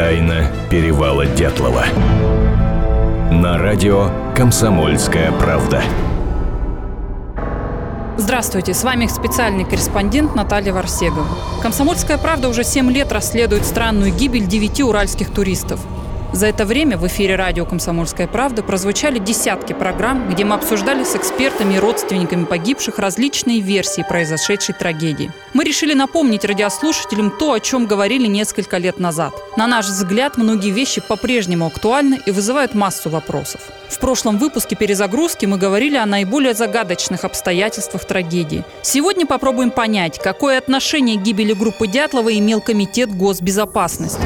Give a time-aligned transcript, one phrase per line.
[0.00, 1.84] Тайна перевала Дятлова.
[3.30, 5.82] На радио «Комсомольская правда».
[8.16, 11.26] Здравствуйте, с вами специальный корреспондент Наталья Варсегова.
[11.62, 15.80] «Комсомольская правда» уже 7 лет расследует странную гибель девяти уральских туристов.
[16.32, 21.16] За это время в эфире радио «Комсомольская правда» прозвучали десятки программ, где мы обсуждали с
[21.16, 25.32] экспертами и родственниками погибших различные версии произошедшей трагедии.
[25.54, 29.34] Мы решили напомнить радиослушателям то, о чем говорили несколько лет назад.
[29.56, 33.62] На наш взгляд, многие вещи по-прежнему актуальны и вызывают массу вопросов.
[33.88, 38.64] В прошлом выпуске перезагрузки мы говорили о наиболее загадочных обстоятельствах трагедии.
[38.82, 44.22] Сегодня попробуем понять, какое отношение к гибели группы Дятлова имел Комитет госбезопасности.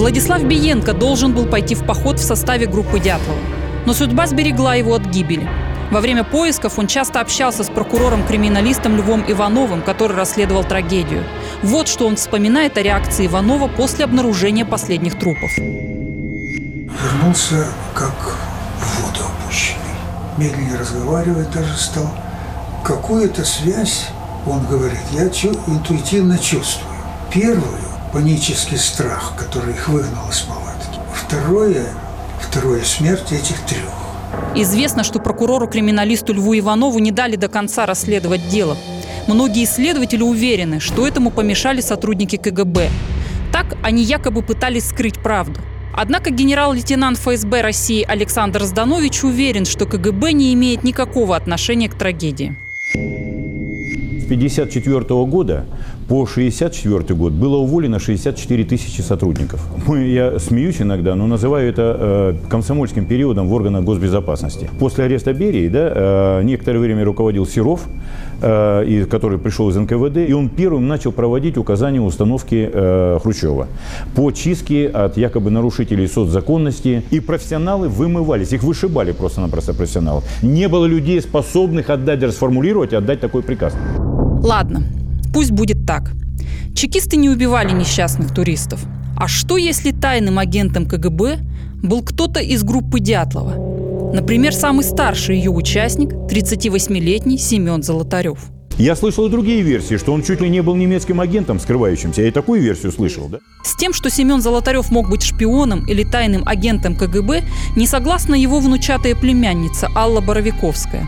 [0.00, 3.38] Владислав Биенко должен был пойти в поход в составе группы Дятлова.
[3.84, 5.46] Но судьба сберегла его от гибели.
[5.90, 11.24] Во время поисков он часто общался с прокурором-криминалистом Львом Ивановым, который расследовал трагедию.
[11.62, 15.50] Вот что он вспоминает о реакции Иванова после обнаружения последних трупов.
[15.58, 18.38] Вернулся как
[18.78, 19.96] в воду опущенный.
[20.38, 22.10] Медленнее разговаривать даже стал.
[22.84, 24.06] Какую-то связь,
[24.46, 26.88] он говорит, я интуитивно чувствую.
[27.30, 30.98] Первую панический страх, который их выгнал из палатки.
[31.14, 31.86] Второе,
[32.40, 33.88] второе смерть этих трех.
[34.54, 38.76] Известно, что прокурору-криминалисту Льву Иванову не дали до конца расследовать дело.
[39.26, 42.88] Многие исследователи уверены, что этому помешали сотрудники КГБ.
[43.52, 45.60] Так они якобы пытались скрыть правду.
[45.96, 52.56] Однако генерал-лейтенант ФСБ России Александр Зданович уверен, что КГБ не имеет никакого отношения к трагедии.
[54.30, 55.66] 1954 года
[56.10, 59.64] по 1964 год было уволено 64 тысячи сотрудников.
[59.86, 64.68] Мы, я смеюсь иногда, но называю это э, комсомольским периодом в органах госбезопасности.
[64.80, 67.82] После ареста Берии да, э, некоторое время руководил Серов,
[68.42, 72.68] э, и, который пришел из НКВД, и он первым начал проводить указания установки
[73.22, 73.68] Хрущева
[74.16, 77.04] по чистке от якобы нарушителей соцзаконности.
[77.12, 80.24] И профессионалы вымывались, их вышибали просто-напросто профессионалов.
[80.42, 83.74] Не было людей, способных отдать, расформулировать отдать такой приказ.
[84.42, 84.82] Ладно,
[85.32, 86.12] пусть будет так.
[86.74, 88.80] Чекисты не убивали несчастных туристов.
[89.16, 91.38] А что, если тайным агентом КГБ
[91.82, 94.12] был кто-то из группы Дятлова?
[94.14, 98.38] Например, самый старший ее участник, 38-летний Семен Золотарев.
[98.76, 102.22] Я слышал и другие версии, что он чуть ли не был немецким агентом, скрывающимся.
[102.22, 103.38] Я и такую версию слышал, да?
[103.62, 107.42] С тем, что Семен Золотарев мог быть шпионом или тайным агентом КГБ,
[107.76, 111.06] не согласна его внучатая племянница Алла Боровиковская.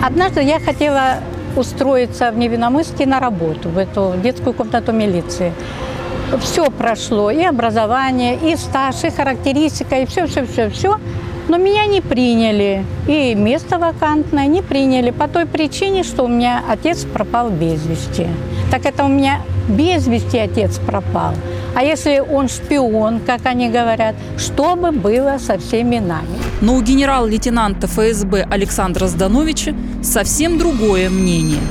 [0.00, 1.20] Однажды я хотела
[1.56, 5.52] устроиться в Невиномысске на работу, в эту детскую комнату милиции.
[6.40, 10.98] Все прошло, и образование, и стаж, и характеристика, и все-все-все-все.
[11.48, 16.62] Но меня не приняли, и место вакантное не приняли по той причине, что у меня
[16.68, 18.28] отец пропал без вести.
[18.70, 21.34] Так это у меня без вести отец пропал.
[21.74, 26.38] А если он шпион, как они говорят, что бы было со всеми нами?
[26.60, 31.60] Но у генерал-лейтенанта ФСБ Александра Здановича совсем другое мнение–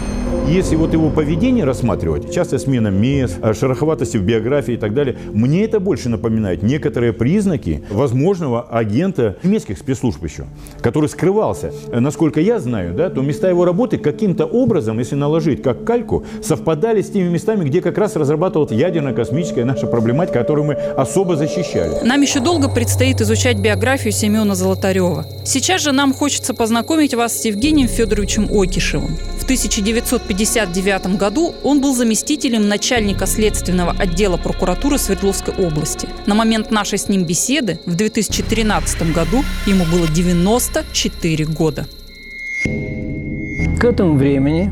[0.50, 5.16] если вот его поведение рассматривать, часто смена мест, э, шероховатости в биографии и так далее,
[5.32, 10.46] мне это больше напоминает некоторые признаки возможного агента немецких спецслужб еще,
[10.82, 11.72] который скрывался.
[11.92, 16.26] Э, насколько я знаю, да, то места его работы каким-то образом, если наложить как кальку,
[16.42, 22.04] совпадали с теми местами, где как раз разрабатывалась ядерно-космическая наша проблематика, которую мы особо защищали.
[22.04, 25.26] Нам еще долго предстоит изучать биографию Семена Золотарева.
[25.46, 29.18] Сейчас же нам хочется познакомить вас с Евгением Федоровичем Окишевым.
[29.40, 29.46] В
[30.40, 36.08] 1959 году он был заместителем начальника следственного отдела прокуратуры Свердловской области.
[36.28, 41.88] На момент нашей с ним беседы в 2013 году ему было 94 года.
[42.64, 44.72] К этому времени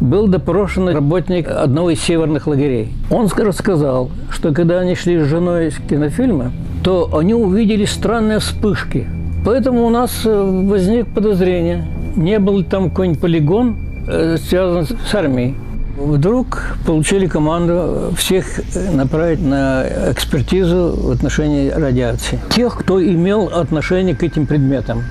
[0.00, 2.92] был допрошен работник одного из северных лагерей.
[3.10, 6.52] Он рассказал, что когда они шли с женой с кинофильма,
[6.84, 9.08] то они увидели странные вспышки.
[9.44, 11.84] Поэтому у нас э, возник подозрение,
[12.14, 15.56] не был ли там какой-нибудь полигон, связан с армией.
[15.96, 18.46] Вдруг получили команду всех
[18.94, 22.40] направить на экспертизу в отношении радиации.
[22.48, 25.02] Тех, кто имел отношение к этим предметам.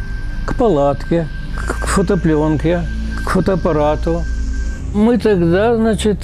[0.48, 2.82] К палатке, к фотопленке,
[3.24, 4.24] к фотоаппарату.
[4.96, 6.18] Мы тогда, значит,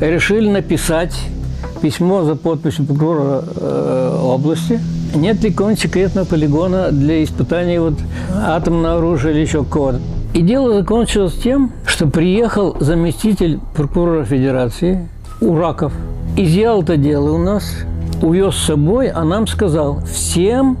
[0.00, 1.18] решили написать
[1.82, 4.78] письмо за подписью прокурора э, области.
[5.14, 7.94] Нет ли какого-нибудь секретного полигона для испытания вот
[8.32, 10.00] атомного оружия или еще кого-то?
[10.34, 15.08] И дело закончилось тем, что приехал заместитель прокурора Федерации
[15.40, 15.92] Ураков,
[16.36, 17.64] изъял это дело у нас,
[18.22, 20.76] увез с собой, а нам сказал всем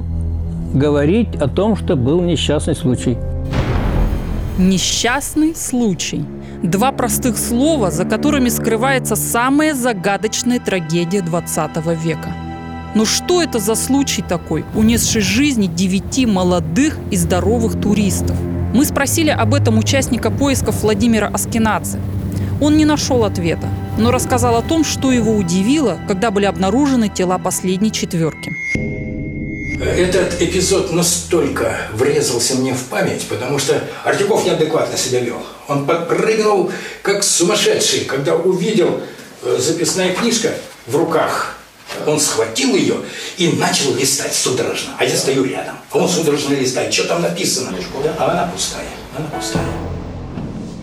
[0.74, 3.16] говорить о том, что был несчастный случай.
[4.58, 6.24] Несчастный случай.
[6.62, 12.34] Два простых слова, за которыми скрывается самая загадочная трагедия 20 века.
[12.94, 18.36] Но что это за случай такой, унесший жизни девяти молодых и здоровых туристов?
[18.74, 21.98] Мы спросили об этом участника поисков Владимира Аскинадзе.
[22.60, 27.38] Он не нашел ответа, но рассказал о том, что его удивило, когда были обнаружены тела
[27.38, 28.50] последней четверки.
[29.80, 35.40] Этот эпизод настолько врезался мне в память, потому что Артюков неадекватно себя вел.
[35.68, 36.70] Он подпрыгнул,
[37.02, 39.00] как сумасшедший, когда увидел
[39.42, 40.52] э, записная книжка
[40.86, 41.57] в руках.
[42.06, 42.96] Он схватил ее
[43.36, 44.94] и начал листать судорожно.
[44.98, 45.76] А я стою рядом.
[45.90, 46.92] А он судорожно листает.
[46.92, 47.72] Что там написано?
[48.18, 48.86] А она пустая.
[49.16, 49.64] Она пустая.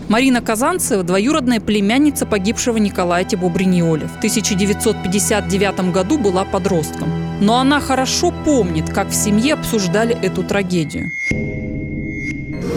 [0.08, 4.06] Марина Казанцева– двоюродная племянница погибшего Николая Тибо-Бриньоли.
[4.06, 7.10] В 1959 году была подростком.
[7.40, 11.10] Но она хорошо помнит, как в семье обсуждали эту трагедию.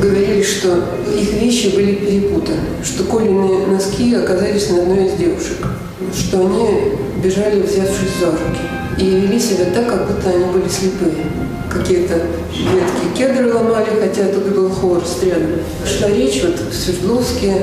[0.01, 0.83] Говорили, что
[1.15, 5.67] их вещи были перепутаны, что Колины носки оказались на одной из девушек,
[6.15, 6.93] что они
[7.23, 8.61] бежали, взявшись за руки,
[8.97, 11.25] и вели себя так, как будто они были слепые.
[11.69, 15.59] Какие-то ветки кедры ломали, хотя тут был хворост рядом.
[15.85, 17.53] Шла речь вот в Свердловске,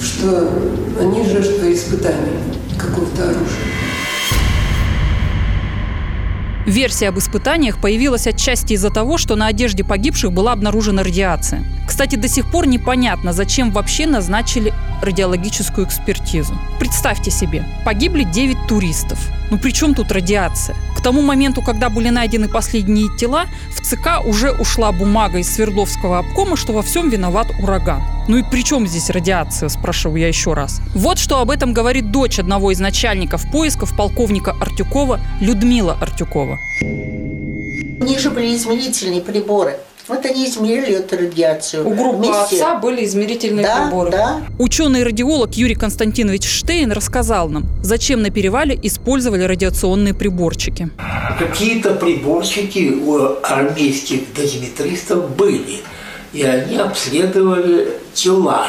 [0.00, 0.48] что
[1.00, 2.38] они жертвы испытаний
[2.78, 3.85] какого-то оружия.
[6.66, 11.62] Версия об испытаниях появилась отчасти из-за того, что на одежде погибших была обнаружена радиация.
[11.86, 16.58] Кстати, до сих пор непонятно, зачем вообще назначили радиологическую экспертизу.
[16.80, 19.18] Представьте себе, погибли 9 туристов.
[19.50, 20.76] Ну при чем тут радиация?
[21.06, 26.56] Тому моменту, когда были найдены последние тела, в ЦК уже ушла бумага из Свердловского обкома,
[26.56, 28.02] что во всем виноват ураган.
[28.26, 30.80] Ну и при чем здесь радиация, спрашиваю я еще раз.
[30.96, 36.58] Вот что об этом говорит дочь одного из начальников поисков полковника Артюкова Людмила Артюкова.
[36.80, 39.78] У них же были измерительные приборы.
[40.08, 41.84] Вот они измерили эту радиацию.
[41.84, 42.56] У группы Вместе.
[42.56, 44.10] отца были измерительные да, приборы.
[44.12, 44.42] Да.
[44.58, 50.90] Ученый-радиолог Юрий Константинович Штейн рассказал нам, зачем на перевале использовали радиационные приборчики.
[51.40, 55.80] Какие-то приборчики у армейских дозиметристов были.
[56.32, 58.68] И они обследовали тела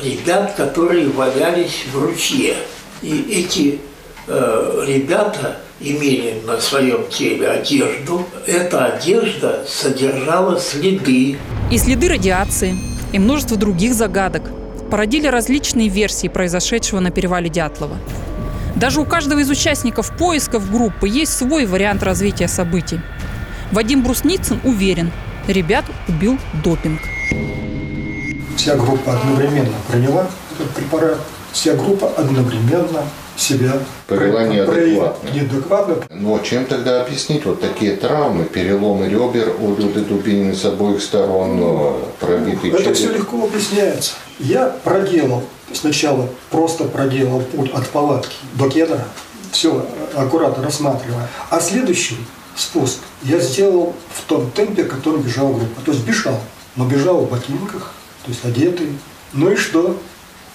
[0.00, 2.54] ребят, которые валялись в ручье.
[3.02, 3.80] И эти
[4.28, 8.26] э, ребята имели на своем теле одежду.
[8.46, 11.36] Эта одежда содержала следы.
[11.70, 12.76] И следы радиации,
[13.12, 14.50] и множество других загадок
[14.90, 17.98] породили различные версии произошедшего на перевале Дятлова.
[18.76, 23.00] Даже у каждого из участников поисков группы есть свой вариант развития событий.
[23.72, 25.10] Вадим Брусницын уверен,
[25.48, 27.00] ребят убил допинг.
[28.56, 31.18] Вся группа одновременно приняла этот препарат,
[31.56, 33.02] вся группа одновременно
[33.34, 33.72] себя
[34.06, 35.30] повела неадекватно.
[35.30, 35.96] неадекватно.
[36.10, 41.58] Но чем тогда объяснить вот такие травмы, переломы ребер у Люды Дубинины с обоих сторон,
[41.62, 42.94] э, пробитый Это череп?
[42.96, 44.12] все легко объясняется.
[44.38, 49.06] Я проделал, сначала просто проделал путь от палатки до кедра,
[49.50, 51.26] все аккуратно рассматривая.
[51.48, 52.18] А следующий
[52.54, 55.80] спуск я сделал в том темпе, которым бежала группа.
[55.86, 56.38] То есть бежал,
[56.76, 57.92] но бежал в ботинках,
[58.24, 58.88] то есть одетый.
[59.32, 59.98] Ну и что?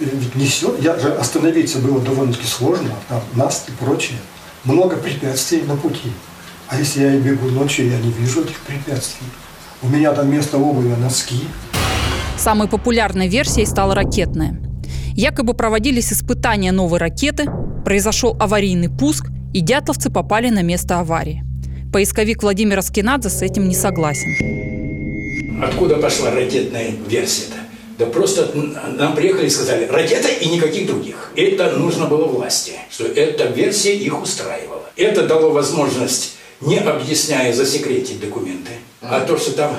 [0.06, 4.18] Ведь несет, я же остановиться было довольно-таки сложно, там нас и прочее.
[4.64, 6.12] Много препятствий на пути.
[6.68, 9.28] А если я и бегу ночью, я не вижу этих препятствий.
[9.82, 11.48] У меня там вместо обуви носки.
[12.38, 14.62] Самой популярной версией стала ракетная.
[15.14, 17.48] Якобы проводились испытания новой ракеты,
[17.84, 21.44] произошел аварийный пуск, и дятловцы попали на место аварии.
[21.92, 25.62] Поисковик Владимир Аскинадзе с этим не согласен.
[25.62, 27.71] Откуда пошла ракетная версия-то?
[27.98, 31.32] Да просто нам приехали и сказали, ракета и никаких других.
[31.36, 34.90] Это нужно было власти, что эта версия их устраивала.
[34.96, 38.72] Это дало возможность, не объясняя, засекретить документы.
[39.02, 39.76] А то, что там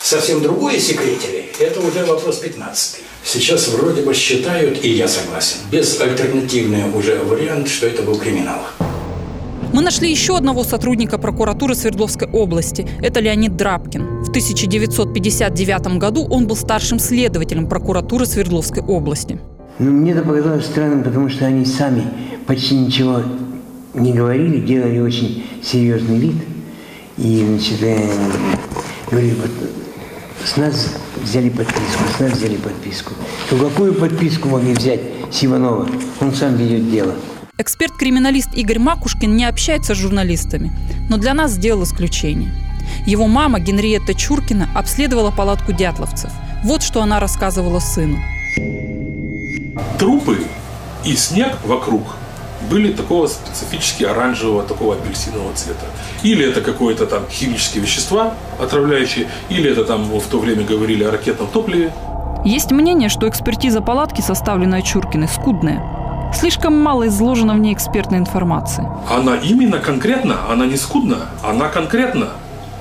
[0.00, 6.90] совсем другое секретили, это уже вопрос 15 Сейчас вроде бы считают, и я согласен, безальтернативный
[6.90, 8.60] уже вариант, что это был криминал.
[9.74, 12.86] Мы нашли еще одного сотрудника прокуратуры Свердловской области.
[13.02, 14.22] Это Леонид Драбкин.
[14.22, 19.40] В 1959 году он был старшим следователем прокуратуры Свердловской области.
[19.80, 22.04] Ну, мне это показалось странным, потому что они сами
[22.46, 23.22] почти ничего
[23.94, 26.36] не говорили, делали очень серьезный вид.
[27.18, 27.98] И, значит, э,
[29.10, 29.50] говорили, вот
[30.44, 33.14] с нас взяли подписку, с нас взяли подписку.
[33.50, 35.00] То какую подписку могли взять
[35.32, 35.88] с Иванова?
[36.20, 37.14] Он сам ведет дело.
[37.56, 40.72] Эксперт-криминалист Игорь Макушкин не общается с журналистами,
[41.08, 42.50] но для нас сделал исключение.
[43.06, 46.32] Его мама Генриетта Чуркина обследовала палатку дятловцев.
[46.64, 48.18] Вот что она рассказывала сыну.
[50.00, 50.38] Трупы
[51.04, 52.02] и снег вокруг
[52.68, 55.86] были такого специфически оранжевого, такого апельсинового цвета.
[56.24, 61.12] Или это какое-то там химические вещества отравляющие, или это там в то время говорили о
[61.12, 61.92] ракетном топливе.
[62.44, 66.03] Есть мнение, что экспертиза палатки, составленная Чуркиной, скудная.
[66.34, 68.86] Слишком мало изложено в ней экспертной информации.
[69.08, 72.30] Она именно конкретно, она не скудна, она конкретна.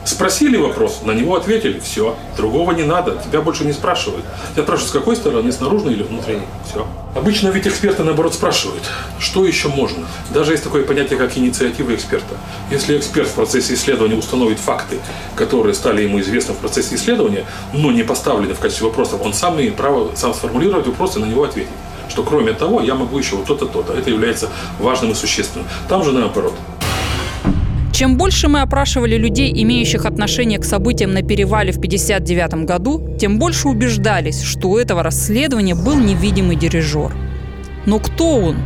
[0.06, 2.18] Спросили вопрос, на него ответили, все.
[2.36, 4.26] Другого не надо, тебя больше не спрашивают.
[4.52, 6.48] Тебя спрашивают, с какой стороны, с наружной или внутренней.
[6.70, 6.86] Все.
[7.16, 8.84] Обычно ведь эксперты, наоборот, спрашивают,
[9.20, 10.08] что еще можно.
[10.34, 12.36] Даже есть такое понятие, как инициатива эксперта.
[12.70, 14.98] Если эксперт в процессе исследования установит факты,
[15.36, 19.56] которые стали ему известны в процессе исследования, но не поставлены в качестве вопросов, он сам
[19.56, 21.70] имеет право сам сформулировать вопрос и на него ответить.
[22.10, 23.94] Что кроме того, я могу еще вот то-то, то-то.
[23.94, 25.68] Это является важным и существенным.
[25.88, 26.54] Там же наоборот.
[27.94, 33.38] Чем больше мы опрашивали людей, имеющих отношение к событиям на перевале в 1959 году, тем
[33.38, 37.14] больше убеждались, что у этого расследования был невидимый дирижер.
[37.86, 38.58] Но кто он?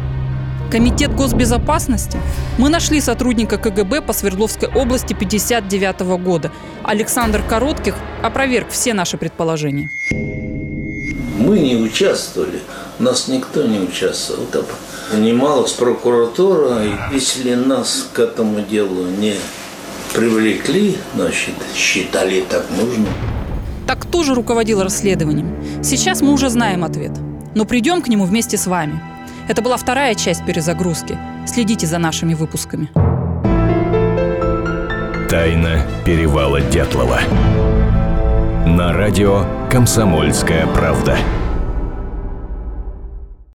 [0.72, 2.17] Комитет госбезопасности?
[2.58, 6.51] Мы нашли сотрудника КГБ по Свердловской области 1959 года.
[6.84, 9.89] Александр Коротких опроверг все наши предположения.
[11.38, 12.60] Мы не участвовали,
[12.99, 14.45] нас никто не участвовал.
[15.11, 19.35] Занималась прокуратура, и если нас к этому делу не
[20.13, 23.07] привлекли, значит, считали так нужно.
[23.87, 25.83] Так кто же руководил расследованием?
[25.83, 27.11] Сейчас мы уже знаем ответ.
[27.55, 29.01] Но придем к нему вместе с вами.
[29.47, 31.17] Это была вторая часть перезагрузки.
[31.45, 32.89] Следите за нашими выпусками.
[35.29, 37.19] Тайна перевала Дятлова.
[38.65, 41.17] На радио «Комсомольская правда».